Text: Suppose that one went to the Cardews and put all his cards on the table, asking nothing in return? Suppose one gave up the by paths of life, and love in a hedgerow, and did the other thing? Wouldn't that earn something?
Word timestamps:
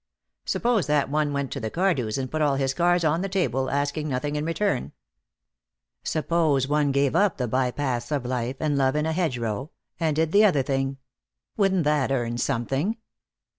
Suppose 0.45 0.87
that 0.87 1.11
one 1.11 1.31
went 1.31 1.51
to 1.51 1.59
the 1.59 1.69
Cardews 1.69 2.17
and 2.17 2.31
put 2.31 2.41
all 2.41 2.55
his 2.55 2.73
cards 2.73 3.03
on 3.05 3.21
the 3.21 3.29
table, 3.29 3.69
asking 3.69 4.09
nothing 4.09 4.35
in 4.35 4.43
return? 4.45 4.93
Suppose 6.03 6.67
one 6.67 6.91
gave 6.91 7.15
up 7.15 7.37
the 7.37 7.47
by 7.47 7.69
paths 7.69 8.11
of 8.11 8.25
life, 8.25 8.55
and 8.59 8.79
love 8.79 8.95
in 8.95 9.05
a 9.05 9.13
hedgerow, 9.13 9.69
and 9.99 10.15
did 10.15 10.31
the 10.31 10.43
other 10.43 10.63
thing? 10.63 10.97
Wouldn't 11.55 11.83
that 11.83 12.11
earn 12.11 12.39
something? 12.39 12.97